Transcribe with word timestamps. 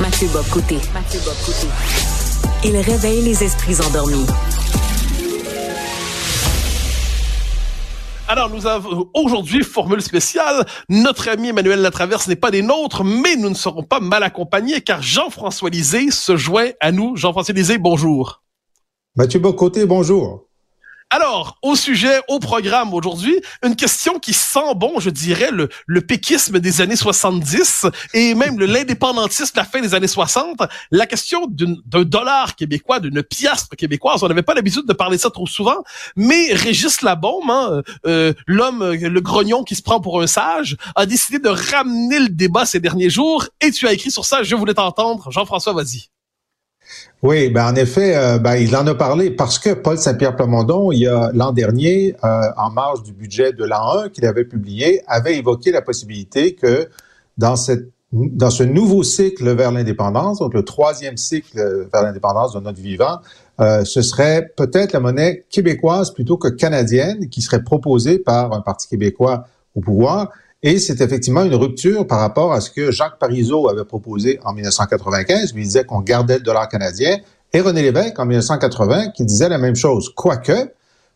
Mathieu 0.00 0.28
Bocoté. 0.28 0.76
Il 2.64 2.76
réveille 2.76 3.22
les 3.22 3.42
esprits 3.42 3.76
endormis. 3.80 4.26
Alors, 8.28 8.50
nous 8.50 8.66
avons 8.66 9.08
aujourd'hui 9.14 9.62
formule 9.64 10.02
spéciale. 10.02 10.66
Notre 10.90 11.30
ami 11.30 11.48
Emmanuel 11.48 11.80
Latraverse 11.80 12.28
n'est 12.28 12.36
pas 12.36 12.50
des 12.50 12.60
nôtres, 12.60 13.04
mais 13.04 13.36
nous 13.36 13.48
ne 13.48 13.54
serons 13.54 13.84
pas 13.84 14.00
mal 14.00 14.22
accompagnés 14.22 14.82
car 14.82 15.00
Jean-François 15.00 15.70
Lisée 15.70 16.10
se 16.10 16.36
joint 16.36 16.68
à 16.80 16.92
nous. 16.92 17.16
Jean-François 17.16 17.54
Lisée, 17.54 17.78
bonjour. 17.78 18.42
Mathieu 19.16 19.40
Bocoté, 19.40 19.86
bonjour. 19.86 20.45
Alors, 21.10 21.56
au 21.62 21.76
sujet, 21.76 22.18
au 22.26 22.40
programme 22.40 22.92
aujourd'hui, 22.92 23.40
une 23.64 23.76
question 23.76 24.18
qui 24.18 24.32
sent 24.32 24.74
bon, 24.74 24.98
je 24.98 25.08
dirais, 25.08 25.52
le, 25.52 25.68
le 25.86 26.00
péquisme 26.00 26.58
des 26.58 26.80
années 26.80 26.96
70 26.96 27.86
et 28.12 28.34
même 28.34 28.58
l'indépendantisme 28.58 29.54
de 29.54 29.60
la 29.60 29.64
fin 29.64 29.80
des 29.80 29.94
années 29.94 30.08
60. 30.08 30.58
La 30.90 31.06
question 31.06 31.46
d'un 31.46 32.02
dollar 32.02 32.56
québécois, 32.56 32.98
d'une 32.98 33.22
piastre 33.22 33.76
québécoise. 33.76 34.24
On 34.24 34.28
n'avait 34.28 34.42
pas 34.42 34.54
l'habitude 34.54 34.84
de 34.84 34.92
parler 34.92 35.16
ça 35.16 35.30
trop 35.30 35.46
souvent, 35.46 35.84
mais 36.16 36.52
Régis 36.52 37.00
Labaume, 37.02 37.50
hein, 37.50 37.82
euh, 38.06 38.32
l'homme, 38.48 38.92
le 38.92 39.20
grognon 39.20 39.62
qui 39.62 39.76
se 39.76 39.82
prend 39.82 40.00
pour 40.00 40.20
un 40.20 40.26
sage, 40.26 40.76
a 40.96 41.06
décidé 41.06 41.38
de 41.38 41.48
ramener 41.48 42.18
le 42.18 42.30
débat 42.30 42.66
ces 42.66 42.80
derniers 42.80 43.10
jours 43.10 43.46
et 43.60 43.70
tu 43.70 43.86
as 43.86 43.92
écrit 43.92 44.10
sur 44.10 44.24
ça, 44.24 44.42
je 44.42 44.56
voulais 44.56 44.74
t'entendre. 44.74 45.30
Jean-François, 45.30 45.72
vas-y. 45.72 46.08
Oui, 47.22 47.50
ben 47.50 47.72
en 47.72 47.74
effet, 47.74 48.16
euh, 48.16 48.38
ben, 48.38 48.56
il 48.56 48.76
en 48.76 48.86
a 48.86 48.94
parlé 48.94 49.30
parce 49.30 49.58
que 49.58 49.74
Paul 49.74 49.98
Saint-Pierre 49.98 50.36
Plamondon, 50.36 50.92
il 50.92 51.00
y 51.00 51.08
a 51.08 51.30
l'an 51.32 51.52
dernier, 51.52 52.14
euh, 52.24 52.40
en 52.56 52.70
marge 52.70 53.02
du 53.02 53.12
budget 53.12 53.52
de 53.52 53.64
l'an 53.64 53.98
1 54.04 54.08
qu'il 54.10 54.26
avait 54.26 54.44
publié, 54.44 55.02
avait 55.06 55.36
évoqué 55.36 55.72
la 55.72 55.82
possibilité 55.82 56.54
que 56.54 56.88
dans 57.38 57.56
ce 57.56 58.62
nouveau 58.62 59.02
cycle 59.02 59.50
vers 59.54 59.72
l'indépendance, 59.72 60.38
donc 60.38 60.54
le 60.54 60.62
troisième 60.62 61.16
cycle 61.16 61.88
vers 61.92 62.02
l'indépendance 62.02 62.52
de 62.52 62.60
notre 62.60 62.80
vivant, 62.80 63.18
euh, 63.60 63.84
ce 63.84 64.02
serait 64.02 64.52
peut-être 64.56 64.92
la 64.92 65.00
monnaie 65.00 65.46
québécoise 65.50 66.12
plutôt 66.12 66.36
que 66.36 66.48
canadienne 66.48 67.28
qui 67.30 67.40
serait 67.40 67.62
proposée 67.62 68.18
par 68.18 68.52
un 68.52 68.60
parti 68.60 68.88
québécois 68.88 69.46
au 69.74 69.80
pouvoir 69.80 70.30
et 70.66 70.80
c'est 70.80 71.00
effectivement 71.00 71.44
une 71.44 71.54
rupture 71.54 72.08
par 72.08 72.18
rapport 72.18 72.52
à 72.52 72.60
ce 72.60 72.72
que 72.72 72.90
Jacques 72.90 73.20
Parizeau 73.20 73.68
avait 73.68 73.84
proposé 73.84 74.40
en 74.42 74.52
1995. 74.52 75.54
Lui 75.54 75.62
disait 75.62 75.84
qu'on 75.84 76.00
gardait 76.00 76.38
le 76.38 76.42
dollar 76.42 76.68
canadien. 76.68 77.18
Et 77.52 77.60
René 77.60 77.82
Lévesque, 77.82 78.18
en 78.18 78.26
1980, 78.26 79.10
qui 79.10 79.24
disait 79.24 79.48
la 79.48 79.58
même 79.58 79.76
chose. 79.76 80.12
Quoique, 80.16 80.72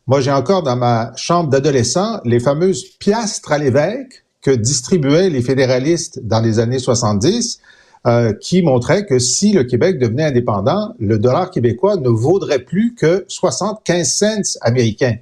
moi, 0.06 0.21
j'ai 0.21 0.31
encore 0.31 0.62
dans 0.62 0.77
ma 0.77 1.11
chambre 1.17 1.51
d'adolescent 1.51 2.21
les 2.25 2.39
fameuses 2.39 2.84
piastres 3.01 3.51
à 3.51 3.59
l'évêque 3.59 4.25
que 4.41 4.53
distribuaient 4.53 5.31
les 5.31 5.43
fédéralistes 5.43 6.21
dans 6.23 6.41
les 6.41 6.61
années 6.61 6.78
70, 6.78 7.59
euh, 8.06 8.33
qui 8.33 8.62
montraient 8.62 9.05
que 9.05 9.19
si 9.19 9.53
le 9.53 9.65
Québec 9.65 9.98
devenait 9.98 10.27
indépendant, 10.27 10.95
le 11.01 11.19
dollar 11.19 11.51
québécois 11.51 11.97
ne 11.97 12.09
vaudrait 12.09 12.61
plus 12.61 12.95
que 12.95 13.25
75 13.27 14.09
cents 14.09 14.59
américains. 14.61 15.17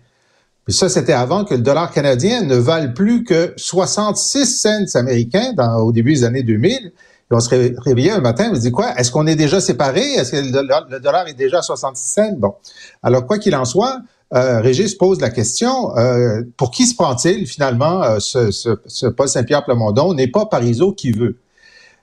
Ça, 0.68 0.90
c'était 0.90 1.14
avant 1.14 1.46
que 1.46 1.54
le 1.54 1.62
dollar 1.62 1.90
canadien 1.90 2.42
ne 2.42 2.56
vale 2.56 2.92
plus 2.92 3.24
que 3.24 3.54
66 3.56 4.44
cents 4.46 4.96
américains 4.96 5.54
au 5.78 5.92
début 5.92 6.12
des 6.12 6.24
années 6.24 6.42
2000. 6.42 6.92
Et 7.30 7.34
on 7.34 7.40
se 7.40 7.48
réveillait 7.48 8.10
un 8.10 8.20
matin, 8.20 8.50
on 8.52 8.54
se 8.54 8.60
dit 8.60 8.70
quoi? 8.70 8.94
Est-ce 8.96 9.10
qu'on 9.10 9.26
est 9.26 9.34
déjà 9.34 9.62
séparés? 9.62 10.12
Est-ce 10.14 10.32
que 10.32 10.36
le 10.36 11.00
dollar, 11.00 11.26
est 11.26 11.34
déjà 11.34 11.58
à 11.58 11.62
66 11.62 12.12
cents? 12.12 12.32
Bon. 12.36 12.54
Alors, 13.02 13.26
quoi 13.26 13.38
qu'il 13.38 13.56
en 13.56 13.64
soit, 13.64 14.00
euh, 14.34 14.60
Régis 14.60 14.94
pose 14.94 15.20
la 15.22 15.30
question, 15.30 15.96
euh, 15.96 16.42
pour 16.58 16.70
qui 16.70 16.86
se 16.86 16.94
prend-il 16.94 17.46
finalement 17.46 18.02
euh, 18.02 18.18
ce, 18.18 18.50
ce, 18.50 18.70
ce 18.86 19.06
Paul 19.06 19.28
Saint-Pierre 19.28 19.64
Plamondon? 19.64 20.12
N'est 20.12 20.28
pas 20.28 20.44
Parizeau 20.46 20.92
qui 20.92 21.12
veut. 21.12 21.38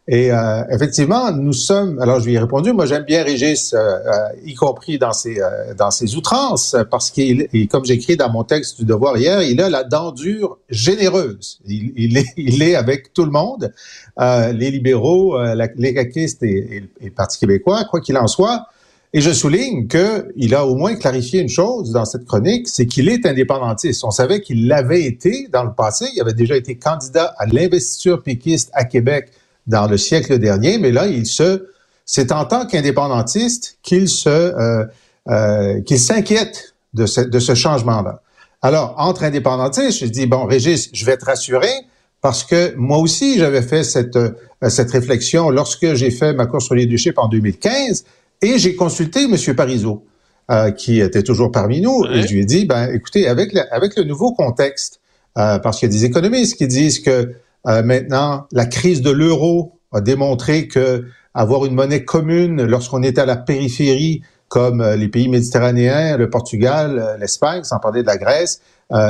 Et 0.07 0.31
euh, 0.31 0.63
effectivement, 0.69 1.31
nous 1.31 1.53
sommes. 1.53 1.99
Alors, 1.99 2.19
je 2.19 2.25
lui 2.25 2.35
ai 2.35 2.39
répondu. 2.39 2.71
Moi, 2.73 2.85
j'aime 2.85 3.05
bien 3.05 3.23
Régis, 3.23 3.73
euh, 3.73 3.77
euh, 3.79 4.11
y 4.43 4.53
compris 4.53 4.99
dans 4.99 5.13
ses 5.13 5.39
dans 5.77 5.89
ses 5.89 6.15
outrances, 6.15 6.75
parce 6.91 7.09
qu'il, 7.09 7.47
et 7.53 7.65
comme 7.65 7.85
j'écris 7.85 8.15
dans 8.15 8.31
mon 8.31 8.43
texte 8.43 8.77
du 8.79 8.85
Devoir 8.85 9.17
hier, 9.17 9.41
il 9.41 9.59
a 9.61 9.69
la 9.69 9.83
dent 9.83 10.11
dure 10.11 10.59
généreuse. 10.69 11.59
Il, 11.65 11.91
il 11.95 12.17
est 12.17 12.25
il 12.37 12.61
est 12.61 12.75
avec 12.75 13.13
tout 13.13 13.25
le 13.25 13.31
monde, 13.31 13.73
les 14.19 14.69
libéraux, 14.71 15.37
les 15.75 15.93
caquistes 15.95 16.43
et, 16.43 16.83
et, 17.01 17.05
le 17.05 17.11
Parti 17.11 17.39
québécois, 17.39 17.85
quoi 17.89 17.99
qu'il 17.99 18.17
en 18.17 18.27
soit. 18.27 18.67
Et 19.11 19.21
je 19.21 19.31
souligne 19.31 19.87
qu'il 19.87 20.53
a 20.53 20.67
au 20.67 20.75
moins 20.75 20.93
clarifié 20.95 21.39
une 21.39 21.49
chose 21.49 21.91
dans 21.91 22.03
cette 22.03 22.25
chronique, 22.25 22.67
c'est 22.67 22.85
qu'il 22.85 23.07
est 23.07 23.25
indépendantiste. 23.25 24.03
On 24.03 24.11
savait 24.11 24.41
qu'il 24.41 24.67
l'avait 24.67 25.03
été 25.03 25.47
dans 25.53 25.63
le 25.63 25.71
passé. 25.71 26.05
Il 26.13 26.21
avait 26.21 26.33
déjà 26.33 26.57
été 26.57 26.75
candidat 26.75 27.33
à 27.37 27.45
l'investiture 27.45 28.21
péquiste 28.21 28.69
à 28.73 28.83
Québec 28.83 29.31
dans 29.67 29.87
le 29.87 29.97
siècle 29.97 30.37
dernier, 30.37 30.77
mais 30.77 30.91
là, 30.91 31.07
il 31.07 31.25
se, 31.25 31.67
c'est 32.05 32.31
en 32.31 32.45
tant 32.45 32.65
qu'indépendantiste 32.65 33.77
qu'il 33.81 34.07
se, 34.07 34.29
euh, 34.29 34.85
euh, 35.29 35.81
qu'il 35.81 35.99
s'inquiète 35.99 36.75
de 36.93 37.05
ce, 37.05 37.21
de 37.21 37.39
ce 37.39 37.55
changement-là. 37.55 38.21
Alors, 38.61 38.95
entre 38.97 39.23
indépendantistes, 39.23 39.99
je 39.99 40.05
dis 40.05 40.25
bon, 40.25 40.45
Régis, 40.45 40.89
je 40.93 41.05
vais 41.05 41.17
te 41.17 41.25
rassurer 41.25 41.73
parce 42.21 42.43
que 42.43 42.73
moi 42.75 42.97
aussi, 42.97 43.37
j'avais 43.37 43.61
fait 43.61 43.83
cette, 43.83 44.15
euh, 44.15 44.31
cette 44.69 44.91
réflexion 44.91 45.49
lorsque 45.51 45.93
j'ai 45.93 46.09
fait 46.09 46.33
ma 46.33 46.47
course 46.47 46.65
sur 46.65 46.75
leadership 46.75 47.17
en 47.17 47.27
2015 47.27 48.03
et 48.41 48.57
j'ai 48.57 48.75
consulté 48.75 49.25
M. 49.25 49.55
Parizeau, 49.55 50.03
euh, 50.51 50.71
qui 50.71 51.01
était 51.01 51.23
toujours 51.23 51.51
parmi 51.51 51.81
nous, 51.81 52.05
et 52.05 52.21
je 52.23 52.33
lui 52.33 52.41
ai 52.41 52.45
dit, 52.45 52.65
ben, 52.65 52.91
écoutez, 52.93 53.27
avec, 53.27 53.53
le, 53.53 53.61
avec 53.73 53.95
le 53.95 54.03
nouveau 54.03 54.31
contexte, 54.33 54.99
euh, 55.37 55.59
parce 55.59 55.79
qu'il 55.79 55.89
y 55.89 55.91
a 55.91 55.93
des 55.93 56.05
économistes 56.05 56.57
qui 56.57 56.67
disent 56.67 56.99
que 56.99 57.33
euh, 57.67 57.83
maintenant, 57.83 58.47
la 58.51 58.65
crise 58.65 59.01
de 59.01 59.11
l'euro 59.11 59.79
a 59.91 60.01
démontré 60.01 60.67
que 60.67 61.05
avoir 61.33 61.65
une 61.65 61.73
monnaie 61.73 62.05
commune 62.05 62.63
lorsqu'on 62.63 63.03
était 63.03 63.21
à 63.21 63.25
la 63.25 63.35
périphérie, 63.35 64.21
comme 64.47 64.81
euh, 64.81 64.95
les 64.95 65.07
pays 65.07 65.27
méditerranéens, 65.27 66.17
le 66.17 66.29
Portugal, 66.29 66.99
euh, 66.99 67.17
l'Espagne, 67.17 67.63
sans 67.63 67.79
parler 67.79 68.01
de 68.01 68.07
la 68.07 68.17
Grèce, 68.17 68.61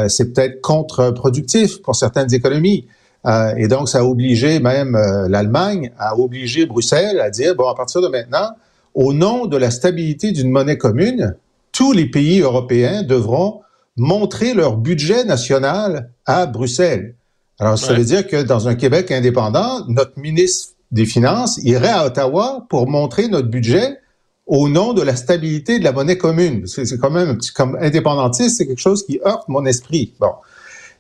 c'est 0.08 0.34
peut-être 0.34 0.62
contre-productif 0.62 1.82
pour 1.82 1.98
certaines 1.98 2.34
économies. 2.34 2.88
et 3.58 3.68
donc, 3.68 3.90
ça 3.90 4.00
a 4.00 4.04
obligé 4.04 4.62
même 4.62 4.98
l'Allemagne 5.28 5.92
à 6.00 6.18
obliger 6.18 6.66
Bruxelles 6.66 7.20
à 7.20 7.30
dire, 7.30 7.56
bon, 7.56 7.68
à 7.68 7.76
partir 7.76 8.00
de 8.00 8.08
maintenant, 8.08 8.52
au 8.94 9.12
nom 9.12 9.48
de 9.48 9.58
la 9.58 9.72
stabilité 9.72 10.32
d'une 10.32 10.50
monnaie 10.50 10.78
commune, 10.78 11.36
tous 11.74 11.92
les 11.92 12.06
pays 12.06 12.40
européens 12.40 13.04
devront 13.04 13.64
montrer 13.98 14.54
leur 14.54 14.78
budget 14.78 15.26
national 15.26 16.10
à 16.26 16.46
Bruxelles. 16.46 17.16
Alors, 17.60 17.78
ça 17.78 17.94
veut 17.94 18.04
dire 18.04 18.28
que 18.28 18.44
dans 18.44 18.68
un 18.68 18.76
Québec 18.76 19.12
indépendant, 19.12 19.86
notre 19.88 20.20
ministre 20.20 20.74
des 20.92 21.06
Finances 21.06 21.58
irait 21.64 21.90
à 21.90 22.06
Ottawa 22.06 22.66
pour 22.70 22.88
montrer 22.88 23.28
notre 23.28 23.48
budget 23.48 23.98
au 24.46 24.70
nom 24.70 24.94
de 24.94 25.02
la 25.02 25.16
stabilité 25.16 25.80
de 25.80 25.84
la 25.84 25.92
monnaie 25.92 26.18
commune. 26.18 26.68
C'est 26.68 27.00
quand 27.00 27.10
même 27.10 27.30
un 27.30 27.36
petit, 27.36 27.52
comme 27.52 27.78
indépendantiste, 27.82 28.58
c'est 28.58 28.68
quelque 28.68 28.80
chose 28.80 29.06
qui 29.06 29.20
heurte 29.26 29.48
mon 29.48 29.66
esprit. 29.66 30.14
Bon. 30.20 30.32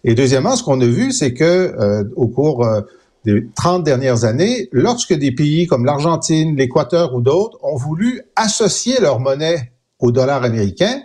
Et 0.04 0.16
deuxièmement, 0.16 0.56
ce 0.56 0.64
qu'on 0.64 0.80
a 0.82 0.86
vu, 0.86 1.12
c'est 1.12 1.34
que 1.34 1.44
euh, 1.44 2.04
au 2.16 2.28
cours 2.28 2.66
euh, 2.66 2.82
des 3.26 3.48
30 3.56 3.84
dernières 3.84 4.24
années, 4.24 4.70
lorsque 4.72 5.14
des 5.14 5.32
pays 5.32 5.68
comme 5.68 5.86
l'Argentine, 5.86 6.56
l'Équateur 6.56 7.14
ou 7.16 7.22
d'autres 7.22 7.58
ont 7.64 7.76
voulu 7.76 8.22
associer 8.36 9.00
leur 9.00 9.20
monnaie 9.20 9.72
au 10.00 10.12
dollar 10.12 10.44
américain, 10.44 11.02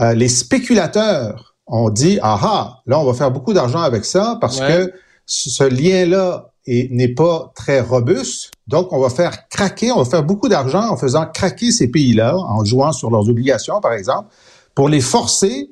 euh, 0.00 0.14
les 0.14 0.28
spéculateurs 0.28 1.49
on 1.70 1.88
dit, 1.88 2.18
aha, 2.20 2.82
là, 2.86 2.98
on 2.98 3.04
va 3.04 3.14
faire 3.14 3.30
beaucoup 3.30 3.52
d'argent 3.52 3.80
avec 3.80 4.04
ça 4.04 4.36
parce 4.40 4.60
que 4.60 4.92
ce 5.24 5.64
lien-là 5.64 6.50
n'est 6.66 7.14
pas 7.14 7.52
très 7.54 7.80
robuste. 7.80 8.50
Donc, 8.66 8.92
on 8.92 9.00
va 9.00 9.08
faire 9.08 9.48
craquer, 9.48 9.92
on 9.92 10.02
va 10.02 10.04
faire 10.04 10.24
beaucoup 10.24 10.48
d'argent 10.48 10.90
en 10.90 10.96
faisant 10.96 11.26
craquer 11.26 11.70
ces 11.70 11.88
pays-là, 11.88 12.36
en 12.36 12.64
jouant 12.64 12.92
sur 12.92 13.10
leurs 13.10 13.28
obligations, 13.28 13.80
par 13.80 13.92
exemple, 13.92 14.28
pour 14.74 14.88
les 14.88 15.00
forcer, 15.00 15.70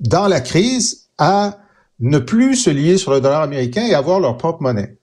dans 0.00 0.26
la 0.26 0.40
crise, 0.40 1.08
à 1.16 1.58
ne 2.00 2.18
plus 2.18 2.56
se 2.56 2.68
lier 2.68 2.98
sur 2.98 3.12
le 3.12 3.20
dollar 3.20 3.42
américain 3.42 3.86
et 3.86 3.94
avoir 3.94 4.20
leur 4.20 4.36
propre 4.36 4.62
monnaie. 4.62 4.98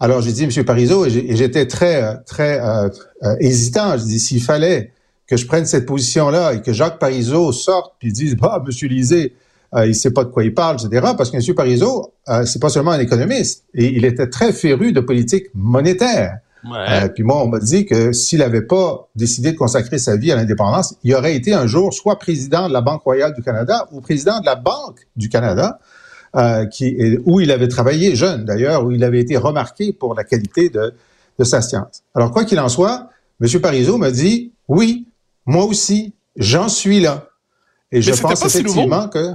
Alors, 0.00 0.20
j'ai 0.20 0.32
dit, 0.32 0.44
M. 0.44 0.64
Parizeau, 0.64 1.06
et 1.06 1.36
j'étais 1.36 1.66
très, 1.66 2.22
très 2.24 2.60
euh, 2.60 2.88
euh, 3.22 3.36
hésitant. 3.40 3.96
Je 3.96 4.04
dis, 4.04 4.20
s'il 4.20 4.42
fallait 4.42 4.92
que 5.26 5.36
je 5.36 5.46
prenne 5.46 5.64
cette 5.64 5.86
position-là 5.86 6.54
et 6.54 6.60
que 6.60 6.72
Jacques 6.72 6.98
Parizeau 6.98 7.52
sorte 7.52 7.94
puis 7.98 8.12
dise, 8.12 8.36
bah, 8.36 8.62
M. 8.64 8.88
Lisée, 8.88 9.34
euh, 9.74 9.86
il 9.86 9.94
sait 9.94 10.10
pas 10.10 10.24
de 10.24 10.30
quoi 10.30 10.44
il 10.44 10.54
parle, 10.54 10.76
etc. 10.76 11.12
Parce 11.16 11.30
que 11.30 11.36
M. 11.36 11.54
Parizeau, 11.54 12.12
euh, 12.28 12.44
c'est 12.44 12.60
pas 12.60 12.68
seulement 12.68 12.90
un 12.92 13.00
économiste, 13.00 13.64
et 13.74 13.86
il 13.86 14.04
était 14.04 14.28
très 14.28 14.52
féru 14.52 14.92
de 14.92 15.00
politique 15.00 15.46
monétaire. 15.54 16.38
Euh, 16.64 17.08
puis 17.08 17.24
moi, 17.24 17.42
on 17.42 17.48
m'a 17.48 17.58
dit 17.58 17.86
que 17.86 18.12
s'il 18.12 18.38
n'avait 18.38 18.62
pas 18.62 19.08
décidé 19.16 19.50
de 19.50 19.56
consacrer 19.56 19.98
sa 19.98 20.16
vie 20.16 20.30
à 20.30 20.36
l'indépendance, 20.36 20.94
il 21.02 21.12
aurait 21.14 21.34
été 21.34 21.52
un 21.52 21.66
jour 21.66 21.92
soit 21.92 22.18
président 22.20 22.68
de 22.68 22.72
la 22.72 22.80
Banque 22.80 23.02
royale 23.02 23.34
du 23.34 23.42
Canada 23.42 23.88
ou 23.90 24.00
président 24.00 24.38
de 24.38 24.46
la 24.46 24.54
Banque 24.54 25.00
du 25.16 25.28
Canada, 25.28 25.80
euh, 26.36 26.66
qui, 26.66 27.18
où 27.26 27.40
il 27.40 27.50
avait 27.50 27.66
travaillé 27.66 28.14
jeune 28.14 28.44
d'ailleurs, 28.44 28.84
où 28.84 28.92
il 28.92 29.02
avait 29.02 29.18
été 29.18 29.36
remarqué 29.36 29.92
pour 29.92 30.14
la 30.14 30.22
qualité 30.22 30.68
de, 30.68 30.94
de 31.38 31.44
sa 31.44 31.62
science. 31.62 32.04
Alors 32.14 32.30
quoi 32.30 32.44
qu'il 32.44 32.60
en 32.60 32.68
soit, 32.68 33.08
M. 33.40 33.60
Parizeau 33.60 33.98
m'a 33.98 34.12
dit, 34.12 34.52
oui, 34.68 35.08
moi 35.46 35.64
aussi, 35.64 36.14
j'en 36.36 36.68
suis 36.68 37.00
là. 37.00 37.26
Et 37.90 38.02
je 38.02 38.12
pense 38.12 38.44
effectivement 38.44 39.08
que... 39.08 39.34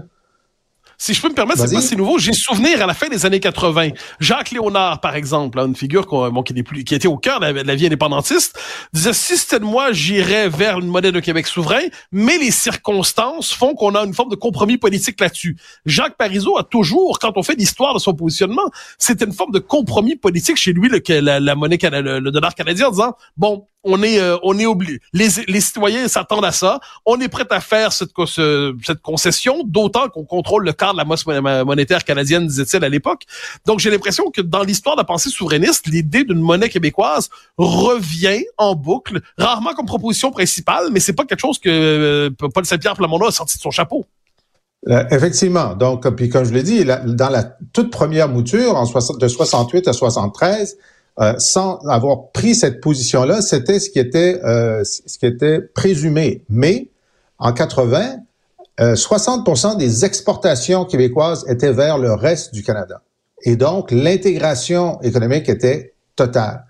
si 0.97 1.13
je 1.13 1.21
peux 1.21 1.29
me 1.29 1.35
permettre, 1.35 1.67
c'est 1.67 1.75
pas 1.75 1.81
si 1.81 1.95
nouveau. 1.95 2.17
J'ai 2.17 2.33
souvenir 2.33 2.81
à 2.81 2.87
la 2.87 2.95
fin 2.95 3.07
des 3.07 3.25
années 3.25 3.39
80. 3.39 3.89
Jacques 4.19 4.49
Léonard, 4.51 4.99
par 4.99 5.15
exemple, 5.15 5.59
une 5.59 5.75
figure 5.75 6.07
bon, 6.07 6.41
qui, 6.41 6.53
plus, 6.63 6.83
qui 6.83 6.95
était 6.95 7.07
au 7.07 7.17
cœur 7.17 7.39
de 7.39 7.45
la, 7.45 7.75
vie 7.75 7.85
indépendantiste, 7.85 8.59
disait 8.93 9.13
si 9.13 9.37
c'était 9.37 9.59
de 9.59 9.65
moi, 9.65 9.91
j'irais 9.91 10.49
vers 10.49 10.79
une 10.79 10.87
monnaie 10.87 11.11
de 11.11 11.19
Québec 11.19 11.45
souverain, 11.45 11.83
mais 12.11 12.39
les 12.39 12.49
circonstances 12.49 13.53
font 13.53 13.75
qu'on 13.75 13.93
a 13.93 14.03
une 14.03 14.15
forme 14.15 14.29
de 14.29 14.35
compromis 14.35 14.77
politique 14.77 15.19
là-dessus. 15.21 15.55
Jacques 15.85 16.17
Parizeau 16.17 16.57
a 16.57 16.63
toujours, 16.63 17.19
quand 17.19 17.33
on 17.35 17.43
fait 17.43 17.55
l'histoire 17.55 17.93
de 17.93 17.99
son 17.99 18.15
positionnement, 18.15 18.69
c'était 18.97 19.25
une 19.25 19.33
forme 19.33 19.51
de 19.51 19.59
compromis 19.59 20.15
politique 20.15 20.57
chez 20.57 20.73
lui, 20.73 20.89
le, 20.89 21.01
la, 21.19 21.39
la 21.39 21.55
monnaie, 21.55 21.77
le, 21.81 22.19
le 22.19 22.31
dollar 22.31 22.55
canadien, 22.55 22.87
en 22.87 22.91
disant 22.91 23.15
bon, 23.37 23.67
on 23.87 24.03
est 24.03 24.19
euh, 24.19 24.37
on 24.43 24.59
est 24.59 24.65
obligé. 24.65 24.99
Les, 25.13 25.27
les 25.47 25.61
citoyens 25.61 26.07
s'attendent 26.07 26.45
à 26.45 26.51
ça. 26.51 26.79
On 27.05 27.19
est 27.19 27.29
prêt 27.29 27.45
à 27.49 27.61
faire 27.61 27.91
cette, 27.93 28.11
concession, 29.01 29.63
d'autant 29.65 30.09
qu'on 30.09 30.25
contrôle 30.25 30.65
le 30.65 30.73
cadre 30.73 30.93
de 30.93 30.97
la 30.97 31.05
masse 31.05 31.25
monétaire 31.25 32.03
canadienne, 32.03 32.47
disait-il 32.47 32.83
à 32.83 32.89
l'époque. 32.89 33.23
Donc 33.65 33.79
j'ai 33.79 33.89
l'impression 33.89 34.29
que 34.29 34.41
dans 34.41 34.63
l'histoire 34.63 34.95
de 34.95 35.01
la 35.01 35.05
pensée 35.05 35.29
souverainiste, 35.29 35.87
l'idée 35.87 36.23
d'une 36.23 36.41
monnaie 36.41 36.69
québécoise 36.69 37.29
revient 37.57 38.43
en 38.57 38.75
boucle, 38.75 39.21
rarement 39.37 39.73
comme 39.73 39.85
proposition 39.85 40.31
principale, 40.31 40.89
mais 40.91 40.99
c'est 40.99 41.13
pas 41.13 41.25
quelque 41.25 41.39
chose 41.39 41.59
que 41.59 41.69
euh, 41.69 42.29
Paul 42.53 42.65
Saint-Pierre 42.65 42.95
Plamondon 42.95 43.27
a 43.27 43.31
sorti 43.31 43.57
de 43.57 43.61
son 43.61 43.71
chapeau. 43.71 44.05
Euh, 44.89 45.03
effectivement. 45.11 45.75
Donc, 45.75 46.07
puis 46.15 46.29
comme 46.29 46.45
je 46.45 46.53
l'ai 46.53 46.63
dit, 46.63 46.85
dans 46.85 47.29
la 47.29 47.43
toute 47.73 47.91
première 47.91 48.29
mouture, 48.29 48.75
en 48.75 48.83
de 48.83 49.27
68 49.27 49.87
à 49.87 49.93
73, 49.93 50.77
euh, 51.19 51.33
sans 51.39 51.79
avoir 51.87 52.31
pris 52.31 52.53
cette 52.53 52.79
position-là, 52.79 53.41
c'était 53.41 53.79
ce 53.79 53.89
qui 53.89 53.97
était 53.97 54.39
euh, 54.43 54.83
ce 54.83 55.17
qui 55.17 55.25
était 55.25 55.61
présumé. 55.61 56.43
Mais 56.49 56.89
en 57.39 57.53
80, 57.53 58.17
60% 58.79 59.73
euh, 59.73 59.75
des 59.77 60.05
exportations 60.05 60.85
québécoises 60.85 61.43
étaient 61.49 61.73
vers 61.73 61.97
le 61.97 62.13
reste 62.13 62.53
du 62.53 62.61
Canada. 62.61 63.01
Et 63.43 63.55
donc, 63.55 63.89
l'intégration 63.91 65.01
économique 65.01 65.49
était 65.49 65.93
totale. 66.15 66.65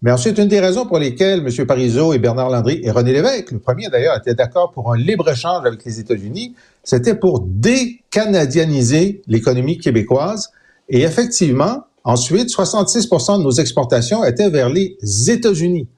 Mais 0.00 0.12
ensuite, 0.12 0.38
une 0.38 0.46
des 0.46 0.60
raisons 0.60 0.86
pour 0.86 1.00
lesquelles 1.00 1.40
M. 1.40 1.66
Parizeau 1.66 2.12
et 2.12 2.20
Bernard 2.20 2.50
Landry 2.50 2.80
et 2.84 2.92
René 2.92 3.12
Lévesque, 3.12 3.50
le 3.50 3.58
premier 3.58 3.88
d'ailleurs, 3.88 4.16
étaient 4.16 4.34
d'accord 4.34 4.70
pour 4.70 4.92
un 4.92 4.96
libre-échange 4.96 5.66
avec 5.66 5.84
les 5.84 5.98
États-Unis, 5.98 6.54
c'était 6.84 7.16
pour 7.16 7.40
décanadianiser 7.40 9.22
l'économie 9.26 9.78
québécoise. 9.78 10.52
Et 10.88 11.02
effectivement, 11.02 11.87
Ensuite, 12.04 12.48
66% 12.48 13.38
de 13.38 13.42
nos 13.42 13.50
exportations 13.50 14.24
étaient 14.24 14.50
vers 14.50 14.68
les 14.68 14.96
États-Unis. 15.28 15.88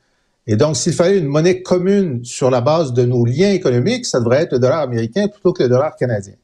Et 0.47 0.56
donc, 0.56 0.76
s'il 0.76 0.93
fallait 0.93 1.19
une 1.19 1.26
monnaie 1.26 1.62
commune 1.62 2.25
sur 2.25 2.50
la 2.50 2.61
base 2.61 2.93
de 2.93 3.05
nos 3.05 3.25
liens 3.25 3.52
économiques, 3.52 4.06
ça 4.06 4.19
devrait 4.19 4.43
être 4.43 4.52
le 4.52 4.58
dollar 4.58 4.81
américain 4.81 5.29
plutôt 5.29 5.52
que 5.52 5.62
le 5.62 5.69
dollar 5.69 5.94
canadien. 5.97 6.35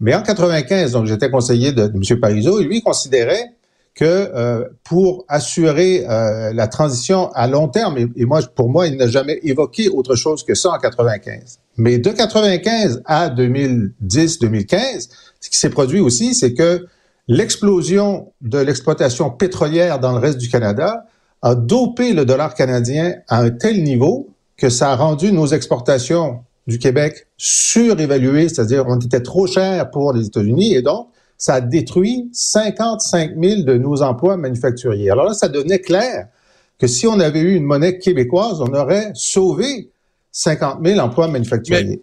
Mais 0.00 0.14
en 0.14 0.22
95, 0.22 0.92
donc 0.92 1.06
j'étais 1.06 1.30
conseiller 1.30 1.72
de, 1.72 1.84
M. 1.84 2.20
Parizeau, 2.20 2.60
et 2.60 2.64
lui 2.64 2.82
considérait 2.82 3.52
que 3.94 4.04
euh, 4.04 4.64
pour 4.84 5.24
assurer 5.26 6.04
euh, 6.06 6.52
la 6.52 6.66
transition 6.68 7.30
à 7.32 7.46
long 7.48 7.68
terme, 7.68 7.96
et, 8.14 8.24
moi, 8.26 8.40
pour 8.54 8.68
moi, 8.68 8.88
il 8.88 8.96
n'a 8.96 9.06
jamais 9.06 9.38
évoqué 9.42 9.88
autre 9.88 10.16
chose 10.16 10.44
que 10.44 10.54
ça 10.54 10.70
en 10.70 10.78
95. 10.78 11.60
Mais 11.78 11.98
de 11.98 12.10
95 12.10 13.02
à 13.06 13.30
2010-2015, 13.30 15.08
ce 15.40 15.50
qui 15.50 15.58
s'est 15.58 15.70
produit 15.70 16.00
aussi, 16.00 16.34
c'est 16.34 16.52
que 16.52 16.86
L'explosion 17.28 18.32
de 18.40 18.58
l'exploitation 18.58 19.30
pétrolière 19.30 19.98
dans 19.98 20.12
le 20.12 20.18
reste 20.18 20.38
du 20.38 20.48
Canada 20.48 21.06
a 21.42 21.56
dopé 21.56 22.12
le 22.12 22.24
dollar 22.24 22.54
canadien 22.54 23.14
à 23.26 23.40
un 23.40 23.50
tel 23.50 23.82
niveau 23.82 24.28
que 24.56 24.68
ça 24.68 24.92
a 24.92 24.96
rendu 24.96 25.32
nos 25.32 25.46
exportations 25.46 26.40
du 26.68 26.78
Québec 26.78 27.26
surévaluées, 27.36 28.48
c'est-à-dire 28.48 28.84
on 28.86 28.98
était 28.98 29.22
trop 29.22 29.46
cher 29.46 29.90
pour 29.90 30.12
les 30.12 30.26
États-Unis 30.26 30.74
et 30.74 30.82
donc 30.82 31.08
ça 31.36 31.54
a 31.54 31.60
détruit 31.60 32.28
55 32.32 33.32
000 33.40 33.62
de 33.62 33.74
nos 33.74 34.02
emplois 34.02 34.36
manufacturiers. 34.36 35.10
Alors 35.10 35.26
là, 35.26 35.34
ça 35.34 35.48
devenait 35.48 35.80
clair 35.80 36.28
que 36.78 36.86
si 36.86 37.06
on 37.06 37.18
avait 37.18 37.40
eu 37.40 37.54
une 37.56 37.64
monnaie 37.64 37.98
québécoise, 37.98 38.60
on 38.60 38.72
aurait 38.72 39.10
sauvé 39.14 39.90
50 40.30 40.78
000 40.84 41.00
emplois 41.00 41.28
manufacturiers. 41.28 42.02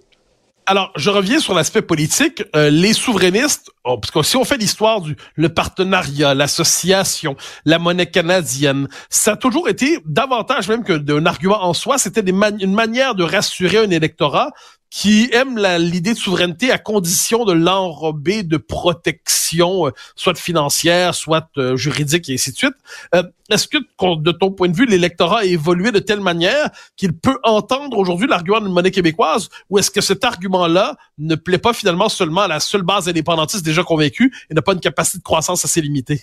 Alors, 0.66 0.92
je 0.96 1.10
reviens 1.10 1.40
sur 1.40 1.54
l'aspect 1.54 1.82
politique. 1.82 2.44
Euh, 2.56 2.70
les 2.70 2.94
souverainistes, 2.94 3.72
oh, 3.84 3.98
parce 3.98 4.12
que 4.12 4.24
si 4.24 4.38
on 4.38 4.46
fait 4.46 4.58
l'histoire 4.58 5.02
du 5.02 5.16
le 5.36 5.50
partenariat, 5.50 6.34
l'association, 6.34 7.36
la 7.66 7.80
monnaie 7.80 8.06
canadienne, 8.06 8.88
ça 9.10 9.34
a 9.34 9.36
toujours 9.36 9.68
été 9.68 10.00
davantage 10.06 10.70
même 10.70 10.84
que 10.84 10.94
d'un 10.94 11.26
argument 11.26 11.64
en 11.64 11.74
soi. 11.74 11.98
C'était 11.98 12.22
une 12.22 12.74
manière 12.74 13.16
de 13.16 13.24
rassurer 13.24 13.78
un 13.78 13.90
électorat 13.90 14.52
qui 14.94 15.28
aime 15.34 15.58
l'idée 15.80 16.14
de 16.14 16.20
souveraineté 16.20 16.70
à 16.70 16.78
condition 16.78 17.46
de 17.46 17.52
l'enrober 17.52 18.44
de 18.44 18.58
protection, 18.58 19.88
euh, 19.88 19.92
soit 20.16 20.38
financière, 20.38 21.16
soit 21.16 21.50
euh, 21.58 21.76
juridique 21.76 22.30
et 22.30 22.36
ainsi 22.36 22.52
de 22.52 22.58
suite. 22.58 22.76
Euh, 23.16 23.24
est-ce 23.50 23.68
que, 23.68 23.80
de 23.80 24.32
ton 24.32 24.52
point 24.52 24.70
de 24.70 24.76
vue, 24.76 24.86
l'électorat 24.86 25.40
a 25.40 25.46
évolué 25.46 25.92
de 25.92 25.98
telle 25.98 26.20
manière 26.20 26.70
qu'il 26.96 27.14
peut 27.14 27.40
entendre 27.42 27.98
aujourd'hui 27.98 28.28
l'argument 28.28 28.62
d'une 28.62 28.72
monnaie 28.72 28.92
québécoise, 28.92 29.50
ou 29.72 29.80
est-ce 29.80 29.90
que 29.90 30.00
cet 30.00 30.24
argument-là 30.24 30.96
ne 31.18 31.34
plaît 31.34 31.58
pas 31.58 31.74
finalement 31.74 32.08
seulement 32.08 32.42
à 32.42 32.48
la 32.48 32.60
seule 32.60 32.84
base 32.84 33.10
indépendantiste 33.10 33.66
déjà 33.66 33.82
convaincue 33.82 34.32
et 34.52 34.54
n'a 34.54 34.62
pas 34.62 34.74
une 34.74 34.80
capacité 34.80 35.18
de 35.18 35.24
croissance 35.24 35.66
assez 35.66 35.82
limitée? 35.82 36.22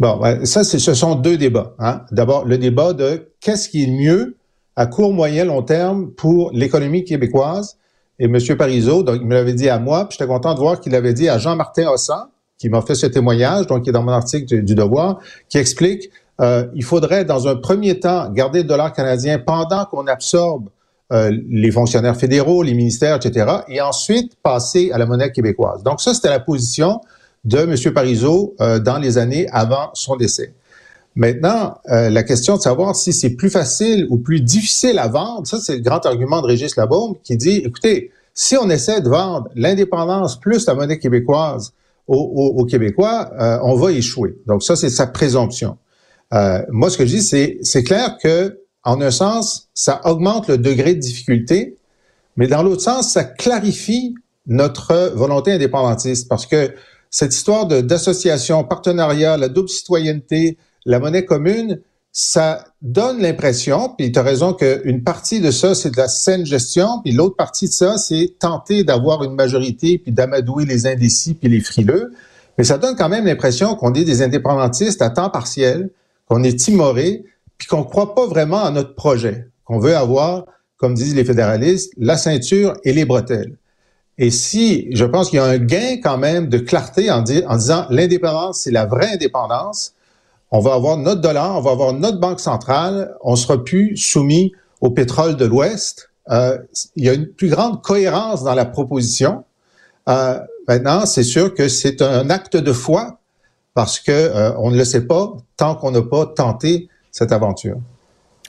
Bon, 0.00 0.20
ça, 0.44 0.64
ce 0.64 0.94
sont 0.94 1.14
deux 1.14 1.36
débats. 1.36 1.76
Hein. 1.78 2.02
D'abord, 2.10 2.44
le 2.44 2.58
débat 2.58 2.92
de 2.92 3.30
qu'est-ce 3.40 3.68
qui 3.68 3.84
est 3.84 3.90
mieux 3.90 4.36
à 4.76 4.86
court, 4.86 5.12
moyen, 5.12 5.44
long 5.44 5.62
terme 5.62 6.10
pour 6.10 6.50
l'économie 6.52 7.04
québécoise. 7.04 7.78
Et 8.18 8.24
M. 8.24 8.38
Parizeau, 8.56 9.02
donc, 9.02 9.18
il 9.20 9.26
me 9.26 9.34
l'avait 9.34 9.54
dit 9.54 9.68
à 9.68 9.78
moi, 9.78 10.08
puis 10.08 10.16
j'étais 10.18 10.28
content 10.28 10.54
de 10.54 10.58
voir 10.58 10.80
qu'il 10.80 10.92
l'avait 10.92 11.12
dit 11.12 11.28
à 11.28 11.38
Jean-Martin 11.38 11.88
Hossan, 11.88 12.28
qui 12.58 12.68
m'a 12.68 12.80
fait 12.80 12.94
ce 12.94 13.06
témoignage, 13.06 13.66
donc 13.66 13.82
qui 13.82 13.90
est 13.90 13.92
dans 13.92 14.02
mon 14.02 14.12
article 14.12 14.62
du, 14.62 14.74
Devoir, 14.74 15.18
qui 15.48 15.58
explique 15.58 16.10
euh, 16.40 16.66
il 16.74 16.84
faudrait, 16.84 17.24
dans 17.24 17.48
un 17.48 17.56
premier 17.56 17.98
temps, 17.98 18.30
garder 18.30 18.62
le 18.62 18.68
dollar 18.68 18.92
canadien 18.92 19.38
pendant 19.38 19.84
qu'on 19.86 20.06
absorbe 20.06 20.68
euh, 21.12 21.30
les 21.48 21.70
fonctionnaires 21.70 22.16
fédéraux, 22.16 22.62
les 22.62 22.74
ministères, 22.74 23.16
etc., 23.16 23.46
et 23.68 23.80
ensuite 23.80 24.36
passer 24.42 24.90
à 24.92 24.98
la 24.98 25.06
monnaie 25.06 25.32
québécoise. 25.32 25.82
Donc 25.82 26.00
ça, 26.00 26.12
c'était 26.12 26.30
la 26.30 26.40
position 26.40 27.00
de 27.44 27.58
M. 27.58 27.94
Parizeau 27.94 28.54
euh, 28.60 28.78
dans 28.78 28.98
les 28.98 29.16
années 29.16 29.46
avant 29.52 29.90
son 29.94 30.16
décès. 30.16 30.52
Maintenant, 31.16 31.78
euh, 31.90 32.10
la 32.10 32.22
question 32.22 32.56
de 32.56 32.60
savoir 32.60 32.94
si 32.94 33.14
c'est 33.14 33.30
plus 33.30 33.48
facile 33.48 34.06
ou 34.10 34.18
plus 34.18 34.42
difficile 34.42 34.98
à 34.98 35.08
vendre, 35.08 35.46
ça 35.46 35.58
c'est 35.58 35.76
le 35.76 35.80
grand 35.80 36.04
argument 36.04 36.42
de 36.42 36.46
Régis 36.46 36.76
Labaume 36.76 37.14
qui 37.24 37.38
dit, 37.38 37.62
écoutez, 37.64 38.12
si 38.34 38.54
on 38.58 38.68
essaie 38.68 39.00
de 39.00 39.08
vendre 39.08 39.48
l'indépendance 39.54 40.38
plus 40.38 40.66
la 40.66 40.74
monnaie 40.74 40.98
québécoise 40.98 41.72
aux, 42.06 42.64
Québécois, 42.66 43.32
euh, 43.40 43.58
on 43.62 43.74
va 43.74 43.90
échouer. 43.90 44.38
Donc 44.46 44.62
ça, 44.62 44.76
c'est 44.76 44.90
sa 44.90 45.08
présomption. 45.08 45.76
Euh, 46.32 46.62
moi, 46.68 46.88
ce 46.88 46.98
que 46.98 47.04
je 47.04 47.16
dis, 47.16 47.22
c'est 47.22 47.58
c'est 47.62 47.82
clair 47.82 48.16
que, 48.22 48.60
en 48.84 49.00
un 49.00 49.10
sens, 49.10 49.68
ça 49.74 50.00
augmente 50.04 50.46
le 50.46 50.56
degré 50.58 50.94
de 50.94 51.00
difficulté, 51.00 51.76
mais 52.36 52.46
dans 52.46 52.62
l'autre 52.62 52.82
sens, 52.82 53.10
ça 53.10 53.24
clarifie 53.24 54.14
notre 54.46 55.12
volonté 55.16 55.50
indépendantiste 55.50 56.28
parce 56.28 56.46
que 56.46 56.72
cette 57.10 57.34
histoire 57.34 57.66
d'association, 57.66 58.62
partenariat, 58.62 59.36
la 59.36 59.48
double 59.48 59.68
citoyenneté, 59.68 60.58
la 60.86 60.98
monnaie 60.98 61.24
commune, 61.24 61.80
ça 62.12 62.64
donne 62.80 63.20
l'impression, 63.20 63.90
puis 63.90 64.10
tu 64.10 64.18
as 64.18 64.22
raison 64.22 64.54
qu'une 64.54 65.02
partie 65.04 65.40
de 65.40 65.50
ça, 65.50 65.74
c'est 65.74 65.90
de 65.90 65.98
la 65.98 66.08
saine 66.08 66.46
gestion, 66.46 67.02
puis 67.04 67.12
l'autre 67.12 67.36
partie 67.36 67.66
de 67.66 67.72
ça, 67.72 67.98
c'est 67.98 68.36
tenter 68.38 68.84
d'avoir 68.84 69.22
une 69.22 69.34
majorité, 69.34 69.98
puis 69.98 70.12
d'amadouer 70.12 70.64
les 70.64 70.86
indécis, 70.86 71.34
puis 71.34 71.50
les 71.50 71.60
frileux. 71.60 72.14
Mais 72.56 72.64
ça 72.64 72.78
donne 72.78 72.96
quand 72.96 73.10
même 73.10 73.26
l'impression 73.26 73.74
qu'on 73.74 73.92
est 73.92 74.04
des 74.04 74.22
indépendantistes 74.22 75.02
à 75.02 75.10
temps 75.10 75.28
partiel, 75.28 75.90
qu'on 76.26 76.42
est 76.42 76.58
timorés, 76.58 77.24
puis 77.58 77.68
qu'on 77.68 77.80
ne 77.80 77.84
croit 77.84 78.14
pas 78.14 78.26
vraiment 78.26 78.64
à 78.64 78.70
notre 78.70 78.94
projet, 78.94 79.48
qu'on 79.64 79.78
veut 79.78 79.94
avoir, 79.94 80.46
comme 80.78 80.94
disent 80.94 81.14
les 81.14 81.24
fédéralistes, 81.24 81.92
la 81.98 82.16
ceinture 82.16 82.74
et 82.84 82.94
les 82.94 83.04
bretelles. 83.04 83.58
Et 84.16 84.30
si, 84.30 84.88
je 84.94 85.04
pense 85.04 85.28
qu'il 85.28 85.36
y 85.36 85.40
a 85.40 85.44
un 85.44 85.58
gain 85.58 85.98
quand 86.02 86.16
même 86.16 86.48
de 86.48 86.56
clarté 86.56 87.10
en, 87.10 87.18
en 87.18 87.56
disant 87.56 87.86
l'indépendance, 87.90 88.60
c'est 88.60 88.70
la 88.70 88.86
vraie 88.86 89.12
indépendance, 89.12 89.92
on 90.50 90.60
va 90.60 90.74
avoir 90.74 90.96
notre 90.96 91.20
dollar, 91.20 91.56
on 91.56 91.60
va 91.60 91.72
avoir 91.72 91.92
notre 91.92 92.18
banque 92.20 92.40
centrale, 92.40 93.14
on 93.22 93.36
sera 93.36 93.62
plus 93.62 93.96
soumis 93.96 94.52
au 94.80 94.90
pétrole 94.90 95.36
de 95.36 95.44
l'Ouest. 95.44 96.10
Euh, 96.30 96.58
il 96.96 97.04
y 97.04 97.08
a 97.08 97.14
une 97.14 97.26
plus 97.26 97.48
grande 97.48 97.82
cohérence 97.82 98.44
dans 98.44 98.54
la 98.54 98.64
proposition. 98.64 99.44
Euh, 100.08 100.38
maintenant, 100.68 101.06
c'est 101.06 101.22
sûr 101.22 101.54
que 101.54 101.68
c'est 101.68 102.02
un 102.02 102.30
acte 102.30 102.56
de 102.56 102.72
foi 102.72 103.18
parce 103.74 104.00
que 104.00 104.12
euh, 104.12 104.52
on 104.58 104.70
ne 104.70 104.76
le 104.76 104.84
sait 104.84 105.06
pas 105.06 105.36
tant 105.56 105.74
qu'on 105.74 105.90
n'a 105.90 106.02
pas 106.02 106.26
tenté 106.26 106.88
cette 107.10 107.32
aventure. 107.32 107.78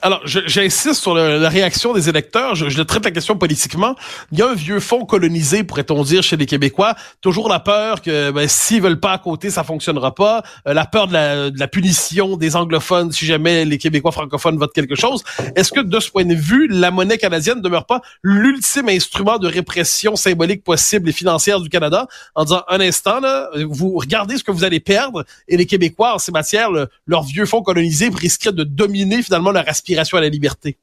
Alors, 0.00 0.20
j'insiste 0.24 1.02
sur 1.02 1.14
la 1.14 1.48
réaction 1.48 1.92
des 1.92 2.08
électeurs. 2.08 2.54
Je, 2.54 2.82
traite 2.82 3.04
la 3.04 3.10
question 3.10 3.36
politiquement. 3.36 3.96
Il 4.30 4.38
y 4.38 4.42
a 4.42 4.48
un 4.48 4.54
vieux 4.54 4.78
fond 4.80 5.04
colonisé, 5.04 5.64
pourrait-on 5.64 6.02
dire, 6.04 6.22
chez 6.22 6.36
les 6.36 6.46
Québécois. 6.46 6.94
Toujours 7.20 7.48
la 7.48 7.58
peur 7.58 8.00
que 8.00 8.30
ben, 8.30 8.46
s'ils 8.48 8.80
veulent 8.80 9.00
pas 9.00 9.12
à 9.12 9.18
côté, 9.18 9.50
ça 9.50 9.64
fonctionnera 9.64 10.14
pas. 10.14 10.42
Euh, 10.66 10.74
la 10.74 10.86
peur 10.86 11.08
de 11.08 11.12
la, 11.12 11.50
de 11.50 11.58
la, 11.58 11.68
punition 11.68 12.36
des 12.36 12.54
anglophones 12.54 13.10
si 13.10 13.26
jamais 13.26 13.64
les 13.64 13.78
Québécois 13.78 14.12
francophones 14.12 14.56
votent 14.56 14.72
quelque 14.72 14.94
chose. 14.94 15.24
Est-ce 15.56 15.72
que 15.72 15.80
de 15.80 16.00
ce 16.00 16.10
point 16.10 16.24
de 16.24 16.34
vue, 16.34 16.68
la 16.68 16.90
monnaie 16.90 17.18
canadienne 17.18 17.58
ne 17.58 17.62
demeure 17.62 17.86
pas 17.86 18.00
l'ultime 18.22 18.88
instrument 18.88 19.38
de 19.38 19.48
répression 19.48 20.14
symbolique 20.16 20.62
possible 20.62 21.08
et 21.08 21.12
financière 21.12 21.60
du 21.60 21.68
Canada? 21.68 22.06
En 22.34 22.44
disant 22.44 22.62
un 22.68 22.80
instant, 22.80 23.20
là, 23.20 23.50
vous 23.68 23.98
regardez 23.98 24.38
ce 24.38 24.44
que 24.44 24.52
vous 24.52 24.64
allez 24.64 24.80
perdre 24.80 25.24
et 25.48 25.56
les 25.56 25.66
Québécois 25.66 26.14
en 26.14 26.18
ces 26.18 26.32
matières, 26.32 26.70
leur 27.06 27.22
vieux 27.24 27.46
fond 27.46 27.62
colonisé 27.62 28.10
risquerait 28.14 28.52
de 28.52 28.64
dominer 28.64 29.22
finalement 29.22 29.50
leur 29.50 29.68
aspiration 29.68 29.87
à 29.96 30.20
la 30.20 30.28
liberté? 30.28 30.78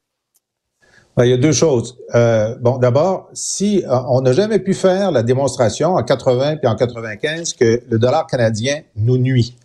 Ben, 1.16 1.24
il 1.24 1.30
y 1.30 1.32
a 1.32 1.38
deux 1.38 1.52
choses. 1.52 1.96
Euh, 2.14 2.56
bon, 2.60 2.76
d'abord, 2.76 3.30
si 3.32 3.82
euh, 3.84 3.98
on 4.08 4.20
n'a 4.20 4.32
jamais 4.32 4.58
pu 4.58 4.74
faire 4.74 5.10
la 5.10 5.22
démonstration 5.22 5.94
en 5.94 6.02
80 6.02 6.56
puis 6.56 6.68
en 6.68 6.76
95 6.76 7.54
que 7.54 7.82
le 7.88 7.98
dollar 7.98 8.26
canadien 8.26 8.82
nous 8.96 9.16
nuit. 9.16 9.56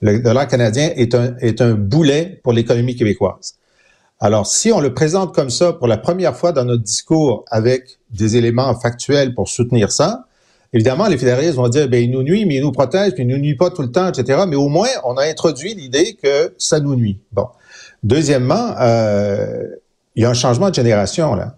Le 0.00 0.20
dollar 0.20 0.46
canadien 0.46 0.92
est 0.94 1.14
un, 1.14 1.36
est 1.38 1.60
un 1.60 1.72
boulet 1.72 2.40
pour 2.44 2.52
l'économie 2.52 2.94
québécoise. 2.94 3.56
Alors, 4.20 4.46
si 4.46 4.70
on 4.70 4.80
le 4.80 4.94
présente 4.94 5.34
comme 5.34 5.50
ça 5.50 5.72
pour 5.72 5.88
la 5.88 5.98
première 5.98 6.36
fois 6.36 6.52
dans 6.52 6.64
notre 6.64 6.84
discours 6.84 7.44
avec 7.50 7.98
des 8.10 8.36
éléments 8.36 8.74
factuels 8.78 9.34
pour 9.34 9.48
soutenir 9.48 9.90
ça, 9.90 10.26
évidemment, 10.72 11.08
les 11.08 11.18
fédéralistes 11.18 11.56
vont 11.56 11.68
dire, 11.68 11.88
ben, 11.88 12.02
il 12.02 12.12
nous 12.12 12.22
nuit, 12.22 12.46
mais 12.46 12.56
il 12.56 12.62
nous 12.62 12.72
protège, 12.72 13.12
puis 13.12 13.24
il 13.24 13.28
nous 13.28 13.38
nuit 13.38 13.56
pas 13.56 13.70
tout 13.70 13.82
le 13.82 13.90
temps, 13.90 14.08
etc. 14.08 14.44
Mais 14.48 14.56
au 14.56 14.68
moins, 14.68 14.88
on 15.04 15.16
a 15.16 15.24
introduit 15.24 15.74
l'idée 15.74 16.14
que 16.14 16.54
ça 16.58 16.78
nous 16.78 16.94
nuit. 16.94 17.18
Bon. 17.32 17.48
Deuxièmement, 18.06 18.76
euh, 18.80 19.64
il 20.14 20.22
y 20.22 20.26
a 20.26 20.30
un 20.30 20.34
changement 20.34 20.70
de 20.70 20.74
génération 20.76 21.34
là. 21.34 21.56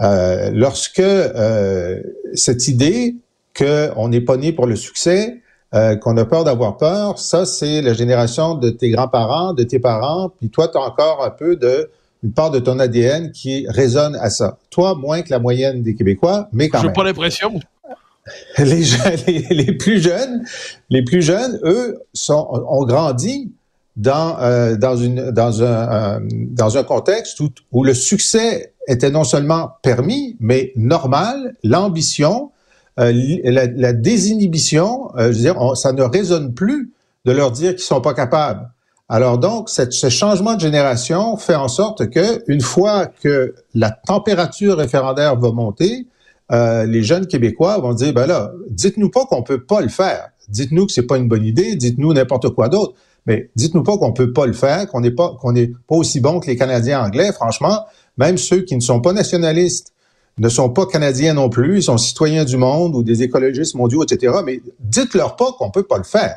Euh, 0.00 0.50
lorsque 0.52 0.98
euh, 0.98 2.02
cette 2.34 2.66
idée 2.66 3.14
qu'on 3.56 4.08
n'est 4.08 4.20
pas 4.20 4.36
né 4.36 4.52
pour 4.52 4.66
le 4.66 4.74
succès, 4.74 5.42
euh, 5.74 5.94
qu'on 5.94 6.16
a 6.16 6.24
peur 6.24 6.42
d'avoir 6.42 6.76
peur, 6.76 7.20
ça 7.20 7.46
c'est 7.46 7.82
la 7.82 7.94
génération 7.94 8.56
de 8.56 8.70
tes 8.70 8.90
grands-parents, 8.90 9.54
de 9.54 9.62
tes 9.62 9.78
parents, 9.78 10.30
puis 10.40 10.50
toi 10.50 10.66
tu 10.66 10.76
as 10.76 10.80
encore 10.80 11.24
un 11.24 11.30
peu 11.30 11.54
de 11.54 11.88
une 12.24 12.32
part 12.32 12.50
de 12.50 12.58
ton 12.58 12.80
ADN 12.80 13.30
qui 13.30 13.66
résonne 13.68 14.16
à 14.16 14.28
ça. 14.28 14.58
Toi 14.70 14.96
moins 14.96 15.22
que 15.22 15.30
la 15.30 15.38
moyenne 15.38 15.84
des 15.84 15.94
Québécois, 15.94 16.48
mais 16.52 16.68
quand 16.68 16.78
même. 16.78 16.88
J'ai 16.88 16.92
pas 16.94 17.04
l'impression. 17.04 17.60
Les, 18.58 18.82
les, 19.28 19.46
les, 19.50 19.72
plus 19.72 20.00
jeunes, 20.00 20.42
les 20.90 21.04
plus 21.04 21.22
jeunes, 21.22 21.60
eux, 21.62 22.02
sont, 22.12 22.48
ont 22.50 22.84
grandi 22.84 23.52
dans, 23.96 24.38
euh, 24.40 24.76
dans, 24.76 24.96
une, 24.96 25.30
dans, 25.30 25.62
un, 25.62 26.20
dans 26.30 26.76
un 26.76 26.84
contexte 26.84 27.40
où, 27.40 27.48
où, 27.72 27.82
le 27.82 27.94
succès 27.94 28.74
était 28.88 29.10
non 29.10 29.24
seulement 29.24 29.70
permis, 29.82 30.36
mais 30.38 30.72
normal, 30.76 31.54
l'ambition, 31.64 32.52
euh, 33.00 33.12
la, 33.44 33.66
la, 33.66 33.92
désinhibition, 33.92 35.10
euh, 35.16 35.32
je 35.32 35.38
veux 35.38 35.42
dire, 35.42 35.76
ça 35.76 35.92
ne 35.92 36.02
résonne 36.02 36.54
plus 36.54 36.92
de 37.24 37.32
leur 37.32 37.50
dire 37.50 37.70
qu'ils 37.70 37.84
sont 37.84 38.00
pas 38.00 38.14
capables. 38.14 38.70
Alors 39.08 39.38
donc, 39.38 39.68
cette, 39.68 39.92
ce 39.92 40.08
changement 40.08 40.54
de 40.54 40.60
génération 40.60 41.36
fait 41.36 41.54
en 41.54 41.68
sorte 41.68 42.10
que 42.10 42.42
une 42.48 42.60
fois 42.60 43.06
que 43.06 43.54
la 43.74 43.90
température 43.90 44.76
référendaire 44.76 45.36
va 45.36 45.52
monter, 45.52 46.06
euh, 46.52 46.84
les 46.86 47.02
jeunes 47.02 47.26
Québécois 47.26 47.78
vont 47.78 47.94
dire, 47.94 48.12
ben 48.12 48.26
là, 48.26 48.52
dites-nous 48.70 49.10
pas 49.10 49.24
qu'on 49.26 49.42
peut 49.42 49.62
pas 49.62 49.80
le 49.80 49.88
faire. 49.88 50.28
Dites-nous 50.48 50.86
que 50.86 50.92
c'est 50.92 51.06
pas 51.06 51.16
une 51.16 51.28
bonne 51.28 51.44
idée. 51.44 51.76
Dites-nous 51.76 52.12
n'importe 52.14 52.50
quoi 52.50 52.68
d'autre. 52.68 52.94
Mais 53.26 53.50
dites-nous 53.56 53.82
pas 53.82 53.98
qu'on 53.98 54.12
peut 54.12 54.32
pas 54.32 54.46
le 54.46 54.52
faire, 54.52 54.88
qu'on 54.88 55.00
n'est 55.00 55.10
pas 55.10 55.36
qu'on 55.40 55.52
n'est 55.52 55.72
pas 55.88 55.96
aussi 55.96 56.20
bon 56.20 56.40
que 56.40 56.46
les 56.46 56.56
Canadiens 56.56 57.02
anglais. 57.02 57.32
Franchement, 57.32 57.84
même 58.16 58.38
ceux 58.38 58.62
qui 58.62 58.76
ne 58.76 58.80
sont 58.80 59.00
pas 59.00 59.12
nationalistes 59.12 59.92
ne 60.38 60.48
sont 60.48 60.68
pas 60.68 60.86
canadiens 60.86 61.34
non 61.34 61.48
plus, 61.48 61.78
ils 61.78 61.82
sont 61.82 61.98
citoyens 61.98 62.44
du 62.44 62.56
monde 62.56 62.94
ou 62.94 63.02
des 63.02 63.22
écologistes 63.22 63.74
mondiaux, 63.74 64.04
etc. 64.04 64.34
Mais 64.44 64.60
dites-leur 64.80 65.36
pas 65.36 65.52
qu'on 65.52 65.70
peut 65.70 65.82
pas 65.82 65.98
le 65.98 66.04
faire. 66.04 66.36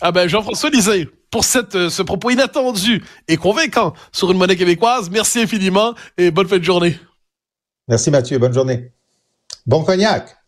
Ah 0.00 0.12
ben 0.12 0.28
Jean-François 0.28 0.70
Lisée, 0.70 1.08
pour 1.30 1.44
cette, 1.44 1.74
euh, 1.74 1.90
ce 1.90 2.02
propos 2.02 2.30
inattendu 2.30 3.04
et 3.28 3.36
convaincant 3.36 3.92
sur 4.10 4.30
une 4.32 4.38
monnaie 4.38 4.56
québécoise, 4.56 5.10
merci 5.10 5.40
infiniment 5.40 5.94
et 6.16 6.30
bonne 6.30 6.48
fin 6.48 6.58
de 6.58 6.64
journée. 6.64 6.98
Merci 7.86 8.10
Mathieu, 8.10 8.38
bonne 8.38 8.54
journée. 8.54 8.92
Bon 9.66 9.84
cognac. 9.84 10.41